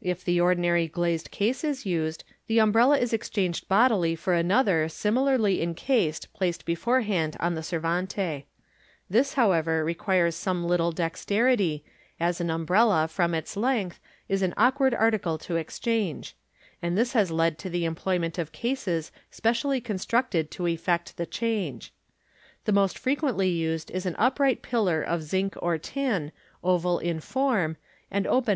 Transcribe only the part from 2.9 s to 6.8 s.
is exchanged bodily foi another, similarly encased, placed